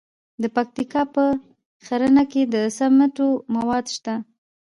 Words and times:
د 0.41 0.43
پکتیکا 0.55 1.01
په 1.15 1.23
ښرنه 1.85 2.23
کې 2.31 2.41
د 2.53 2.55
سمنټو 2.77 3.27
مواد 3.55 3.85
شته. 3.95 4.15